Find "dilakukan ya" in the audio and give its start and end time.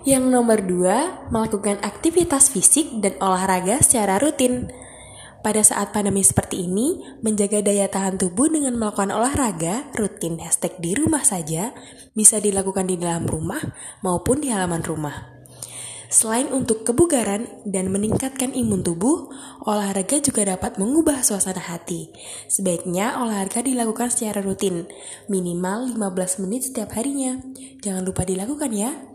28.26-29.09